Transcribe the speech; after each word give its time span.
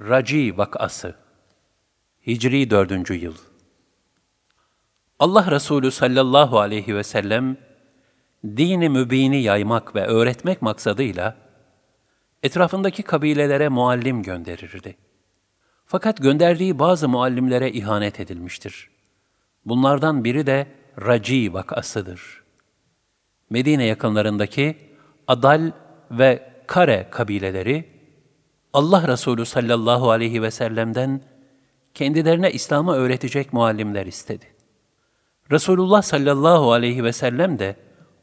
Raci 0.00 0.58
vakası 0.58 1.14
Hicri 2.26 2.70
4. 2.70 3.10
yıl 3.10 3.34
Allah 5.18 5.50
Resulü 5.50 5.90
sallallahu 5.90 6.58
aleyhi 6.58 6.96
ve 6.96 7.02
sellem 7.02 7.56
dini 8.44 8.88
mübini 8.88 9.42
yaymak 9.42 9.94
ve 9.94 10.06
öğretmek 10.06 10.62
maksadıyla 10.62 11.36
etrafındaki 12.42 13.02
kabilelere 13.02 13.68
muallim 13.68 14.22
gönderirdi. 14.22 14.96
Fakat 15.86 16.18
gönderdiği 16.18 16.78
bazı 16.78 17.08
muallimlere 17.08 17.70
ihanet 17.70 18.20
edilmiştir. 18.20 18.90
Bunlardan 19.64 20.24
biri 20.24 20.46
de 20.46 20.66
Raci 21.00 21.54
vakasıdır. 21.54 22.42
Medine 23.50 23.84
yakınlarındaki 23.84 24.78
Adal 25.26 25.72
ve 26.10 26.52
Kare 26.66 27.08
kabileleri 27.10 27.97
Allah 28.78 29.08
Resulü 29.08 29.46
sallallahu 29.46 30.10
aleyhi 30.10 30.42
ve 30.42 30.50
sellem'den 30.50 31.20
kendilerine 31.94 32.52
İslam'ı 32.52 32.94
öğretecek 32.94 33.52
muallimler 33.52 34.06
istedi. 34.06 34.44
Resulullah 35.50 36.02
sallallahu 36.02 36.72
aleyhi 36.72 37.04
ve 37.04 37.12
sellem 37.12 37.58
de 37.58 37.76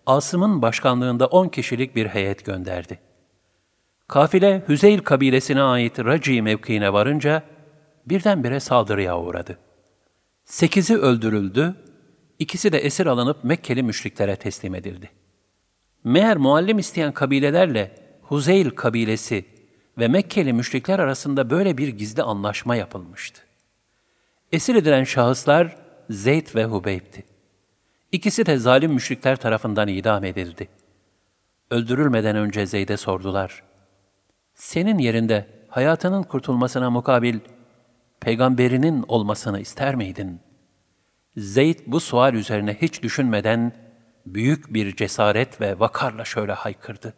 Asım'ın 0.06 0.62
başkanlığında 0.62 1.28
on 1.28 1.48
kişilik 1.48 1.96
bir 1.96 2.08
heyet 2.08 2.46
gönderdi. 2.46 3.00
Kafile 4.08 4.64
Hüzeyl 4.68 5.00
kabilesine 5.00 5.62
ait 5.62 6.00
Raci 6.00 6.42
mevkiine 6.42 6.94
varınca 6.94 7.44
birdenbire 8.06 8.60
saldırıya 8.60 9.20
uğradı. 9.20 9.58
Sekizi 10.46 10.98
öldürüldü, 10.98 11.76
ikisi 12.40 12.72
de 12.72 12.78
esir 12.78 13.06
alınıp 13.06 13.44
Mekkeli 13.44 13.84
müşriklere 13.84 14.36
teslim 14.36 14.76
edildi. 14.76 15.10
Meğer 16.04 16.38
muallim 16.38 16.80
isteyen 16.80 17.12
kabilelerle 17.12 17.96
Huzeyl 18.22 18.70
kabilesi 18.70 19.55
ve 19.98 20.08
Mekkeli 20.08 20.54
müşrikler 20.54 21.00
arasında 21.00 21.50
böyle 21.50 21.78
bir 21.78 21.88
gizli 21.88 22.24
anlaşma 22.24 22.76
yapılmıştı. 22.76 23.42
Esir 24.52 24.76
edilen 24.76 25.04
şahıslar 25.04 25.78
Zeyd 26.10 26.56
ve 26.56 26.66
Hubeyb'ti. 26.66 27.24
İkisi 28.12 28.46
de 28.46 28.58
zalim 28.58 28.94
müşrikler 28.94 29.36
tarafından 29.36 29.88
idam 29.88 30.24
edildi. 30.24 30.70
Öldürülmeden 31.72 32.36
önce 32.36 32.66
Zeyd'e 32.66 32.98
sordular. 32.98 33.64
Senin 34.54 34.98
yerinde 34.98 35.48
hayatının 35.68 36.24
kurtulmasına 36.24 36.90
mukabil 36.90 37.40
peygamberinin 38.20 39.06
olmasını 39.08 39.60
ister 39.60 39.96
miydin? 39.96 40.40
Zeyd 41.38 41.80
bu 41.88 42.00
sual 42.00 42.34
üzerine 42.34 42.78
hiç 42.82 43.04
düşünmeden 43.04 43.74
büyük 44.26 44.74
bir 44.74 44.96
cesaret 44.96 45.62
ve 45.62 45.80
vakarla 45.80 46.26
şöyle 46.26 46.54
haykırdı. 46.54 47.14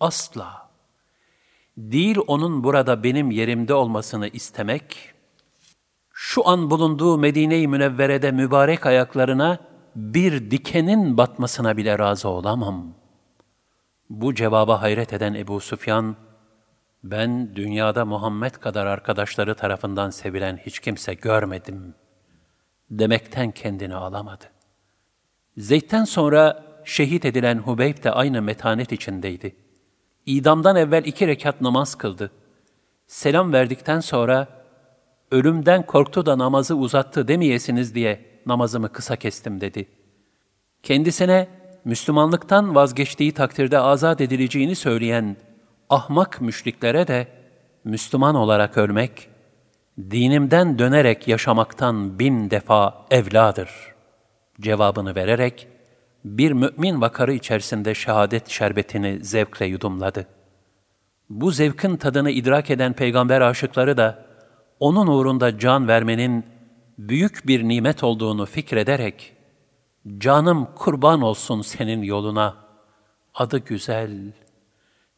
Asla. 0.00 0.63
Değil 1.76 2.18
onun 2.26 2.64
burada 2.64 3.02
benim 3.02 3.30
yerimde 3.30 3.74
olmasını 3.74 4.28
istemek, 4.28 5.14
şu 6.12 6.48
an 6.48 6.70
bulunduğu 6.70 7.18
Medine-i 7.18 7.68
Münevvere'de 7.68 8.30
mübarek 8.30 8.86
ayaklarına 8.86 9.58
bir 9.96 10.50
dikenin 10.50 11.16
batmasına 11.16 11.76
bile 11.76 11.98
razı 11.98 12.28
olamam. 12.28 12.94
Bu 14.10 14.34
cevaba 14.34 14.82
hayret 14.82 15.12
eden 15.12 15.34
Ebu 15.34 15.60
Süfyan, 15.60 16.16
ben 17.04 17.56
dünyada 17.56 18.04
Muhammed 18.04 18.54
kadar 18.54 18.86
arkadaşları 18.86 19.54
tarafından 19.54 20.10
sevilen 20.10 20.56
hiç 20.56 20.78
kimse 20.78 21.14
görmedim 21.14 21.94
demekten 22.90 23.50
kendini 23.50 23.94
alamadı. 23.94 24.44
Zeyd'den 25.56 26.04
sonra 26.04 26.64
şehit 26.84 27.24
edilen 27.24 27.58
Hubeyb 27.58 28.04
de 28.04 28.10
aynı 28.10 28.42
metanet 28.42 28.92
içindeydi. 28.92 29.56
İdamdan 30.26 30.76
evvel 30.76 31.04
iki 31.04 31.26
rekat 31.26 31.60
namaz 31.60 31.94
kıldı. 31.94 32.30
Selam 33.06 33.52
verdikten 33.52 34.00
sonra, 34.00 34.48
ölümden 35.30 35.86
korktu 35.86 36.26
da 36.26 36.38
namazı 36.38 36.76
uzattı 36.76 37.28
demeyesiniz 37.28 37.94
diye 37.94 38.40
namazımı 38.46 38.92
kısa 38.92 39.16
kestim 39.16 39.60
dedi. 39.60 39.88
Kendisine 40.82 41.48
Müslümanlıktan 41.84 42.74
vazgeçtiği 42.74 43.32
takdirde 43.32 43.78
azat 43.78 44.20
edileceğini 44.20 44.76
söyleyen 44.76 45.36
ahmak 45.90 46.40
müşriklere 46.40 47.06
de 47.06 47.28
Müslüman 47.84 48.34
olarak 48.34 48.78
ölmek, 48.78 49.28
dinimden 49.98 50.78
dönerek 50.78 51.28
yaşamaktan 51.28 52.18
bin 52.18 52.50
defa 52.50 53.06
evladır 53.10 53.94
cevabını 54.60 55.14
vererek, 55.14 55.68
bir 56.24 56.52
mümin 56.52 57.00
vakarı 57.00 57.32
içerisinde 57.32 57.94
şehadet 57.94 58.48
şerbetini 58.48 59.24
zevkle 59.24 59.66
yudumladı. 59.66 60.26
Bu 61.30 61.50
zevkin 61.50 61.96
tadını 61.96 62.30
idrak 62.30 62.70
eden 62.70 62.92
peygamber 62.92 63.40
aşıkları 63.40 63.96
da, 63.96 64.26
onun 64.80 65.06
uğrunda 65.06 65.58
can 65.58 65.88
vermenin 65.88 66.46
büyük 66.98 67.46
bir 67.46 67.68
nimet 67.68 68.04
olduğunu 68.04 68.46
fikrederek, 68.46 69.36
canım 70.18 70.68
kurban 70.74 71.22
olsun 71.22 71.62
senin 71.62 72.02
yoluna, 72.02 72.56
adı 73.34 73.58
güzel, 73.58 74.32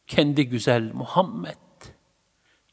kendi 0.07 0.49
güzel 0.49 0.91
Muhammed, 0.93 1.57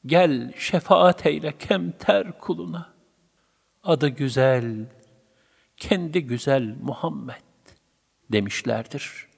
gel 0.07 0.53
şefaat 0.59 1.27
eyle 1.27 1.59
kemter 1.59 2.39
kuluna, 2.39 2.95
adı 3.85 4.09
güzel, 4.09 4.87
kendi 5.77 6.27
güzel 6.27 6.77
Muhammed, 6.83 7.54
demişlerdir. 8.33 9.34